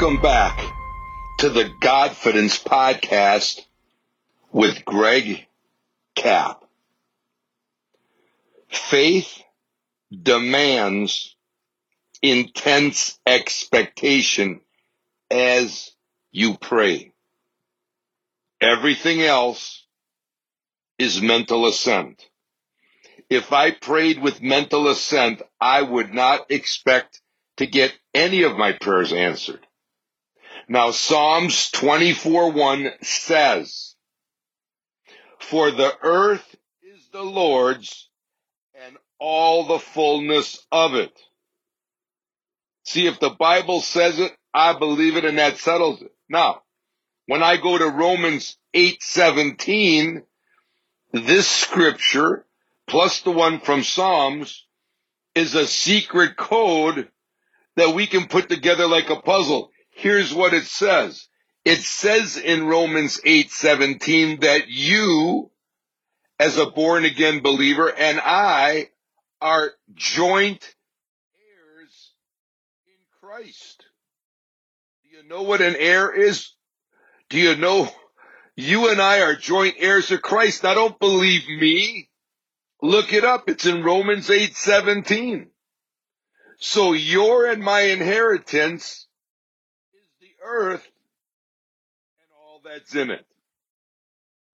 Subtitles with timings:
[0.00, 0.58] Welcome back
[1.40, 3.60] to the Godfidence podcast
[4.50, 5.46] with Greg
[6.14, 6.64] Kapp.
[8.70, 9.42] Faith
[10.10, 11.36] demands
[12.22, 14.62] intense expectation
[15.30, 15.90] as
[16.32, 17.12] you pray.
[18.58, 19.86] Everything else
[20.98, 22.26] is mental assent.
[23.28, 27.20] If I prayed with mental assent, I would not expect
[27.58, 29.66] to get any of my prayers answered.
[30.72, 33.96] Now Psalms 24 1 says,
[35.40, 38.08] For the earth is the Lord's
[38.86, 41.10] and all the fullness of it.
[42.84, 46.12] See, if the Bible says it, I believe it and that settles it.
[46.28, 46.62] Now,
[47.26, 50.22] when I go to Romans 8:17,
[51.12, 52.46] this scripture
[52.86, 54.68] plus the one from Psalms
[55.34, 57.10] is a secret code
[57.74, 59.72] that we can put together like a puzzle.
[60.00, 61.28] Here's what it says.
[61.62, 65.50] It says in Romans 8:17 that you
[66.38, 68.88] as a born again believer and I
[69.42, 70.74] are joint
[71.36, 72.14] heirs
[72.86, 73.84] in Christ.
[75.02, 76.48] Do you know what an heir is?
[77.28, 77.86] Do you know
[78.56, 80.62] you and I are joint heirs of Christ?
[80.62, 82.08] Now don't believe me.
[82.80, 83.50] Look it up.
[83.50, 85.50] It's in Romans 8:17.
[86.58, 89.06] So your and my inheritance
[90.44, 90.86] earth
[92.18, 93.24] and all that's in it.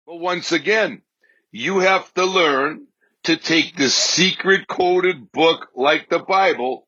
[0.07, 1.03] But once again,
[1.51, 2.87] you have to learn
[3.25, 6.87] to take the secret coded book like the Bible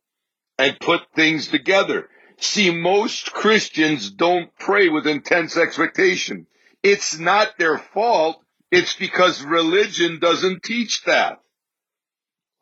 [0.58, 2.08] and put things together.
[2.38, 6.46] See, most Christians don't pray with intense expectation.
[6.82, 8.40] It's not their fault.
[8.70, 11.40] It's because religion doesn't teach that.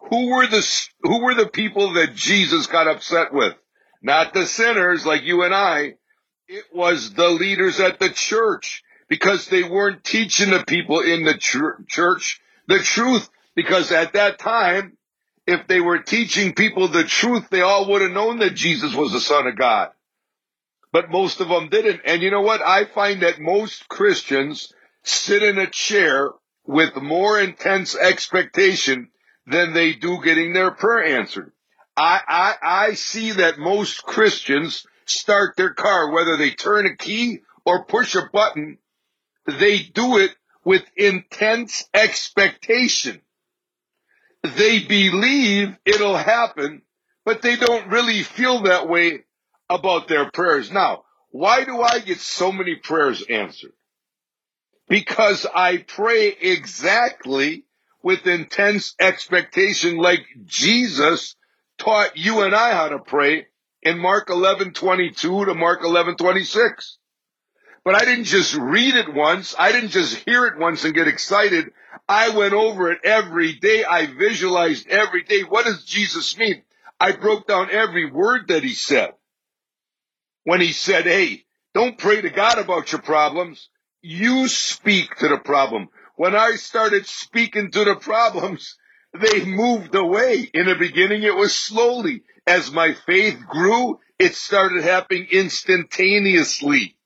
[0.09, 3.55] Who were the, who were the people that Jesus got upset with?
[4.03, 5.97] Not the sinners like you and I.
[6.48, 11.36] It was the leaders at the church because they weren't teaching the people in the
[11.36, 13.29] church the truth.
[13.57, 14.96] Because at that time,
[15.46, 19.12] if they were teaching people the truth, they all would have known that Jesus was
[19.12, 19.90] the son of God.
[20.92, 22.02] But most of them didn't.
[22.05, 22.63] And you know what?
[22.63, 26.30] I find that most Christians sit in a chair
[26.64, 29.08] with more intense expectation
[29.46, 31.51] than they do getting their prayer answered.
[31.96, 37.40] I, I, I see that most Christians start their car, whether they turn a key
[37.64, 38.78] or push a button,
[39.46, 40.34] they do it
[40.64, 43.20] with intense expectation.
[44.42, 46.83] They believe it'll happen,
[47.24, 49.24] but they don't really feel that way
[49.68, 50.70] about their prayers.
[50.70, 53.72] Now, why do I get so many prayers answered?
[54.89, 57.64] Because I pray exactly
[58.02, 61.34] with intense expectation like Jesus
[61.78, 63.48] taught you and I how to pray
[63.83, 66.98] in Mark 11, 22 to Mark 11, 26.
[67.85, 69.55] But I didn't just read it once.
[69.59, 71.73] I didn't just hear it once and get excited.
[72.09, 73.85] I went over it every day.
[73.85, 75.42] I visualized every day.
[75.42, 76.63] What does Jesus mean?
[76.98, 79.13] I broke down every word that he said.
[80.45, 81.45] When he said, hey,
[81.75, 83.69] don't pray to God about your problems.
[84.03, 88.77] You speak to the problem when I started speaking to the problems,
[89.20, 90.48] they moved away.
[90.52, 92.22] In the beginning, it was slowly.
[92.46, 96.96] As my faith grew, it started happening instantaneously.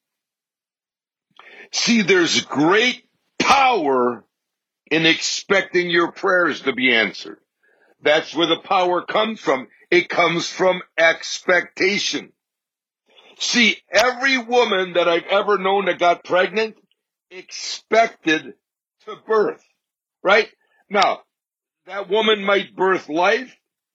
[1.73, 3.05] See, there's great
[3.39, 4.25] power
[4.91, 7.39] in expecting your prayers to be answered.
[8.03, 9.69] That's where the power comes from.
[9.91, 12.33] It comes from expectation.
[13.39, 16.77] See, every woman that I've ever known that got pregnant
[17.31, 18.55] expected
[19.07, 19.65] to birth,
[20.23, 20.49] right?
[20.91, 21.23] Now,
[21.91, 23.53] that woman might birth life,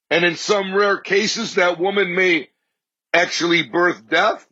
[0.09, 2.50] and in some rare cases, that woman may
[3.13, 4.45] actually birth death.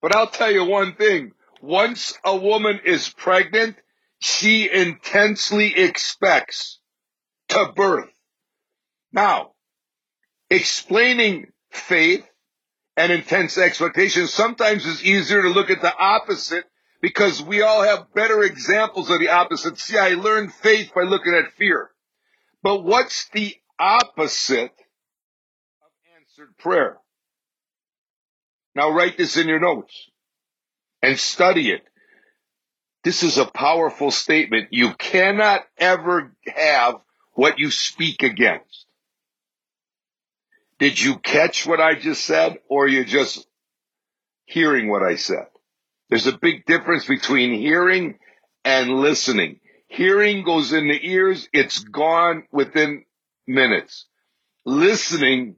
[0.00, 1.32] But I'll tell you one thing.
[1.60, 3.76] Once a woman is pregnant,
[4.20, 6.80] she intensely expects
[7.48, 8.08] to birth.
[9.12, 9.52] Now,
[10.48, 12.26] explaining faith
[12.96, 16.64] and intense expectation sometimes is easier to look at the opposite
[17.02, 19.78] because we all have better examples of the opposite.
[19.78, 21.91] See, I learned faith by looking at fear.
[22.62, 24.72] But what's the opposite
[25.82, 26.98] of answered prayer?
[28.74, 30.10] Now write this in your notes
[31.02, 31.82] and study it.
[33.04, 34.68] This is a powerful statement.
[34.70, 36.96] You cannot ever have
[37.34, 38.86] what you speak against.
[40.78, 43.46] Did you catch what I just said or you just
[44.46, 45.46] hearing what I said?
[46.10, 48.18] There's a big difference between hearing
[48.64, 49.60] and listening.
[49.92, 53.04] Hearing goes in the ears, it's gone within
[53.46, 54.06] minutes.
[54.64, 55.56] Listening,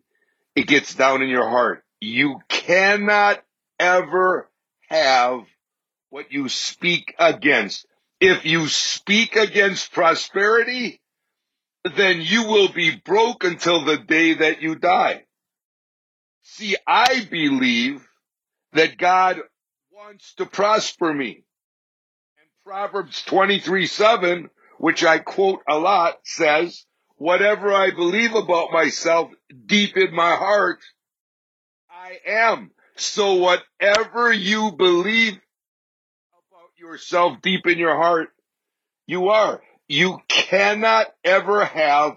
[0.56, 1.84] it gets down in your heart.
[2.00, 3.40] You cannot
[3.78, 4.50] ever
[4.88, 5.44] have
[6.10, 7.86] what you speak against.
[8.18, 11.00] If you speak against prosperity,
[11.94, 15.22] then you will be broke until the day that you die.
[16.42, 18.04] See, I believe
[18.72, 19.38] that God
[19.92, 21.43] wants to prosper me.
[22.64, 29.30] Proverbs 23 7, which I quote a lot, says, whatever I believe about myself
[29.66, 30.78] deep in my heart,
[31.90, 32.70] I am.
[32.96, 35.34] So whatever you believe
[36.32, 38.28] about yourself deep in your heart,
[39.06, 39.60] you are.
[39.86, 42.16] You cannot ever have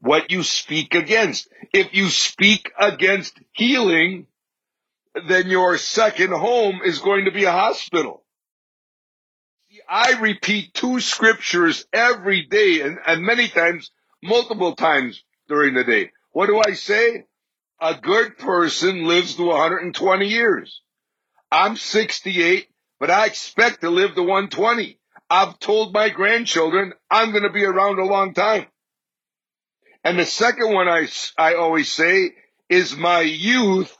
[0.00, 1.46] what you speak against.
[1.74, 4.28] If you speak against healing,
[5.28, 8.23] then your second home is going to be a hospital.
[9.88, 13.90] I repeat two scriptures every day and, and many times,
[14.22, 16.10] multiple times during the day.
[16.32, 17.24] What do I say?
[17.80, 20.80] A good person lives to 120 years.
[21.50, 24.98] I'm 68, but I expect to live to 120.
[25.28, 28.66] I've told my grandchildren I'm going to be around a long time.
[30.02, 32.34] And the second one I, I always say
[32.68, 33.96] is my youth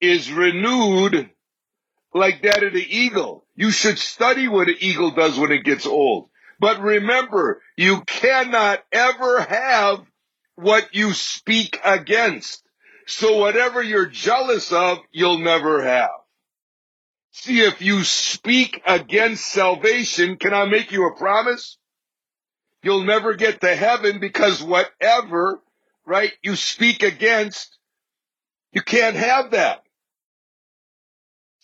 [0.00, 1.30] is renewed
[2.14, 3.44] like that of the eagle.
[3.56, 6.30] You should study what an eagle does when it gets old.
[6.60, 10.06] But remember, you cannot ever have
[10.54, 12.62] what you speak against.
[13.06, 16.10] So whatever you're jealous of, you'll never have.
[17.32, 21.78] See, if you speak against salvation, can I make you a promise?
[22.82, 25.60] You'll never get to heaven because whatever,
[26.06, 27.76] right, you speak against,
[28.72, 29.83] you can't have that.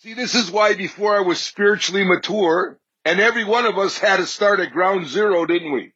[0.03, 4.17] See, this is why before I was spiritually mature, and every one of us had
[4.17, 5.93] to start at ground zero, didn't we?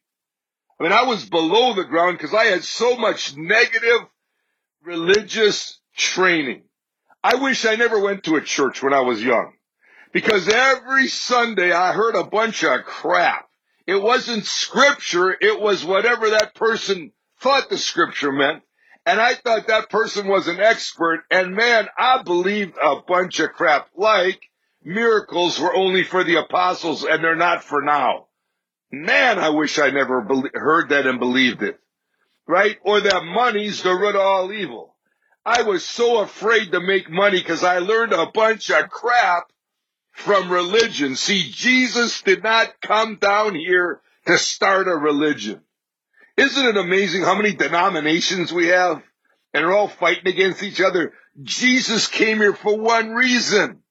[0.79, 4.01] I mean, I was below the ground because I had so much negative
[4.83, 6.65] religious training.
[7.23, 9.53] I wish I never went to a church when I was young
[10.13, 13.49] because every Sunday I heard a bunch of crap.
[13.87, 15.31] It wasn't scripture.
[15.31, 18.61] It was whatever that person thought the scripture meant.
[19.05, 21.23] And I thought that person was an expert.
[21.29, 24.41] And man, I believed a bunch of crap like
[24.83, 28.27] miracles were only for the apostles and they're not for now.
[28.91, 31.79] Man, I wish I never be- heard that and believed it.
[32.47, 32.77] Right?
[32.83, 34.95] Or that money's the root of all evil.
[35.45, 39.51] I was so afraid to make money because I learned a bunch of crap
[40.11, 41.15] from religion.
[41.15, 45.61] See, Jesus did not come down here to start a religion.
[46.37, 49.01] Isn't it amazing how many denominations we have?
[49.53, 51.13] And they're all fighting against each other.
[51.41, 53.81] Jesus came here for one reason.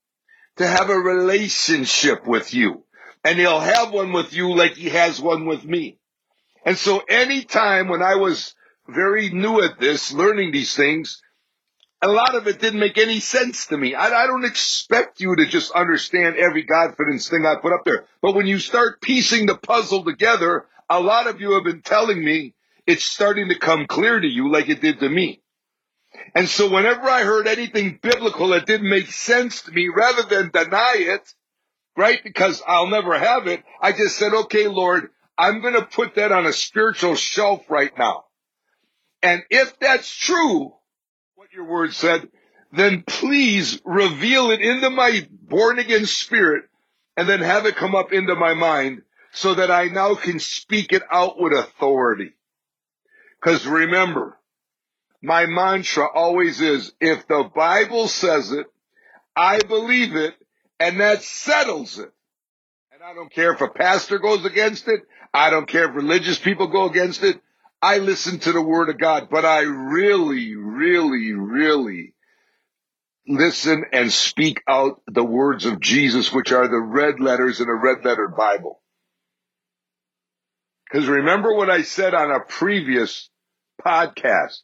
[0.58, 2.84] To have a relationship with you.
[3.24, 5.98] And he'll have one with you like he has one with me.
[6.64, 8.54] And so anytime when I was
[8.86, 11.22] very new at this, learning these things,
[12.02, 13.94] a lot of it didn't make any sense to me.
[13.94, 18.04] I, I, don't expect you to just understand every Godfidence thing I put up there.
[18.20, 22.24] But when you start piecing the puzzle together, a lot of you have been telling
[22.24, 22.54] me
[22.86, 25.42] it's starting to come clear to you like it did to me.
[26.34, 30.50] And so whenever I heard anything biblical that didn't make sense to me, rather than
[30.52, 31.34] deny it,
[31.96, 36.14] right, because I'll never have it, I just said, okay, Lord, I'm going to put
[36.14, 38.24] that on a spiritual shelf right now.
[39.22, 40.74] And if that's true,
[41.34, 42.28] what your word said,
[42.72, 46.64] then please reveal it into my born again spirit
[47.16, 49.02] and then have it come up into my mind
[49.34, 52.32] so that I now can speak it out with authority.
[53.42, 54.38] Cause remember,
[55.20, 58.66] my mantra always is, if the Bible says it,
[59.34, 60.34] I believe it,
[60.78, 62.12] and that settles it.
[62.92, 65.00] And I don't care if a pastor goes against it.
[65.32, 67.40] I don't care if religious people go against it.
[67.82, 72.14] I listen to the word of God, but I really, really, really
[73.26, 77.74] listen and speak out the words of Jesus, which are the red letters in a
[77.74, 78.80] red letter Bible.
[80.94, 83.28] Because remember what I said on a previous
[83.84, 84.60] podcast.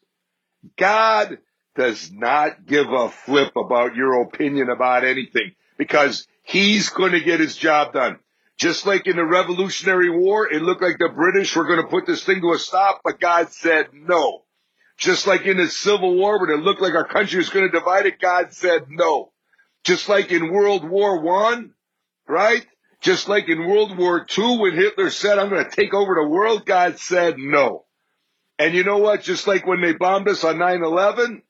[0.79, 1.39] God
[1.75, 7.41] does not give a flip about your opinion about anything because he's going to get
[7.41, 8.21] his job done.
[8.57, 12.07] Just like in the Revolutionary War, it looked like the British were going to put
[12.07, 14.45] this thing to a stop, but God said no.
[14.99, 17.77] Just like in the Civil War, when it looked like our country was going to
[17.77, 19.33] divide it, God said no.
[19.83, 21.75] Just like in World War One,
[22.29, 22.65] right?
[23.01, 26.29] Just like in World War II, when Hitler said, I'm going to take over the
[26.29, 27.87] world, God said no.
[28.59, 29.23] And you know what?
[29.23, 31.43] Just like when they bombed us on 9-11.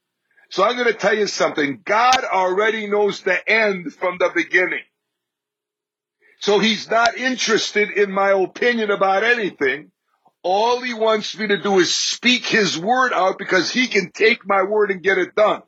[0.50, 1.80] So I'm going to tell you something.
[1.85, 4.83] God already knows the end from the beginning.
[6.40, 9.90] So he's not interested in my opinion about anything.
[10.42, 14.47] All he wants me to do is speak his word out because he can take
[14.47, 15.62] my word and get it done.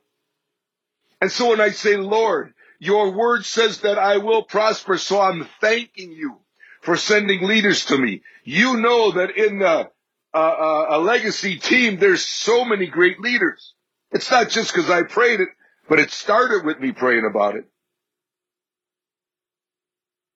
[1.21, 5.47] And so when I say, Lord, Your word says that I will prosper, so I'm
[5.61, 6.39] thanking you
[6.81, 8.23] for sending leaders to me.
[8.43, 9.89] You know that in the
[10.33, 13.73] uh, uh, a legacy team, there's so many great leaders.
[14.11, 15.47] It's not just because I prayed it,
[15.87, 17.63] but it started with me praying about it.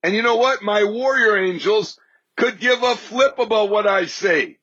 [0.02, 0.62] And you know what?
[0.64, 2.00] My warrior angels
[2.38, 4.58] could give a flip about what I say.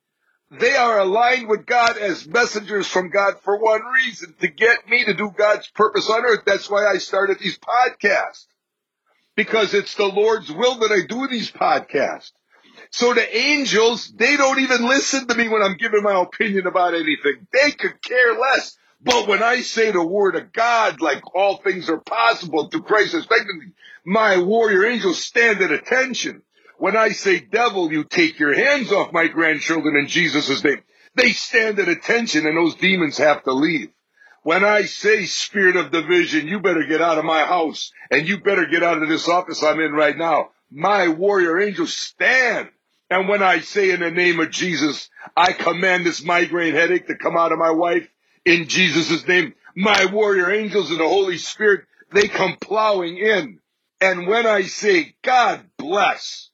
[0.58, 5.04] They are aligned with God as messengers from God for one reason, to get me
[5.04, 6.42] to do God's purpose on earth.
[6.46, 8.46] That's why I started these podcasts.
[9.37, 12.32] Because it's the Lord's will that I do these podcasts.
[12.90, 16.94] So the angels, they don't even listen to me when I'm giving my opinion about
[16.94, 17.46] anything.
[17.52, 18.76] They could care less.
[19.02, 23.14] But when I say the word of God, like all things are possible to Christ
[24.04, 26.42] my warrior angels stand at attention.
[26.78, 30.83] When I say devil, you take your hands off my grandchildren in Jesus' name.
[31.14, 33.90] They stand at attention and those demons have to leave.
[34.43, 38.40] When I say spirit of division, you better get out of my house and you
[38.40, 40.50] better get out of this office I'm in right now.
[40.71, 42.69] My warrior angels stand.
[43.09, 47.16] And when I say in the name of Jesus, I command this migraine headache to
[47.16, 48.09] come out of my wife
[48.45, 49.54] in Jesus' name.
[49.76, 53.61] My warrior angels and the Holy Spirit, they come plowing in.
[54.00, 56.50] And when I say, God bless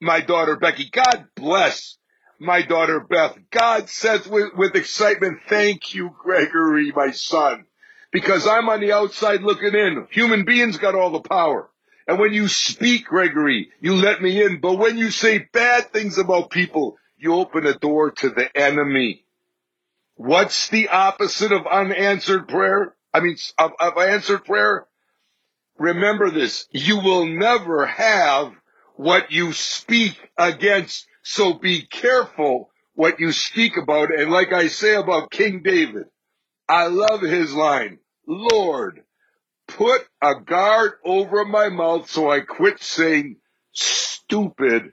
[0.00, 1.98] my daughter Becky, God bless
[2.38, 7.66] my daughter Beth, God says with, with excitement, thank you, Gregory, my son,
[8.12, 10.06] because I'm on the outside looking in.
[10.10, 11.68] Human beings got all the power.
[12.06, 14.60] And when you speak, Gregory, you let me in.
[14.60, 19.24] But when you say bad things about people, you open a door to the enemy.
[20.14, 22.94] What's the opposite of unanswered prayer?
[23.12, 24.86] I mean, of, of answered prayer?
[25.78, 26.66] Remember this.
[26.70, 28.52] You will never have
[28.98, 31.06] what you speak against.
[31.22, 34.10] So be careful what you speak about.
[34.12, 36.06] And like I say about King David,
[36.68, 37.98] I love his line.
[38.26, 39.04] Lord,
[39.68, 43.36] put a guard over my mouth so I quit saying
[43.72, 44.92] stupid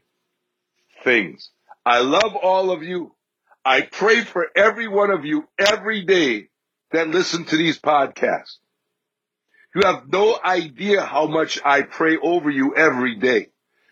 [1.04, 1.52] things.
[1.86, 3.16] I love all of you.
[3.66, 6.50] I pray for every one of you every day
[6.92, 8.58] that listen to these podcasts.
[9.76, 13.48] You have no idea how much I pray over you every day.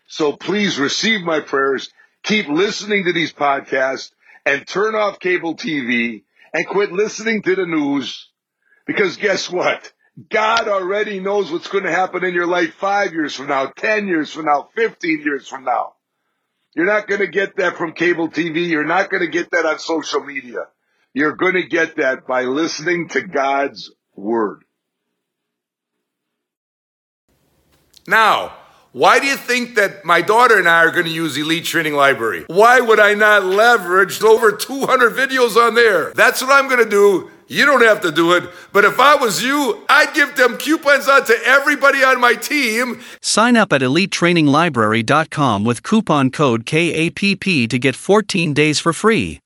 [0.06, 1.90] So please receive my prayers.
[2.22, 4.10] Keep listening to these podcasts
[4.46, 8.28] and turn off cable TV and quit listening to the news.
[8.86, 9.92] Because guess what?
[10.30, 14.06] God already knows what's going to happen in your life five years from now, 10
[14.06, 15.94] years from now, 15 years from now.
[16.74, 18.68] You're not going to get that from cable TV.
[18.68, 20.66] You're not going to get that on social media.
[21.12, 24.64] You're going to get that by listening to God's word.
[28.06, 28.56] Now,
[28.94, 31.94] why do you think that my daughter and I are going to use Elite Training
[31.94, 32.44] Library?
[32.46, 36.12] Why would I not leverage over 200 videos on there?
[36.14, 37.28] That's what I'm going to do.
[37.48, 38.48] You don't have to do it.
[38.72, 43.02] But if I was you, I'd give them coupons out to everybody on my team.
[43.20, 49.40] Sign up at elitetraininglibrary.com with coupon code KAPP to get 14 days for free.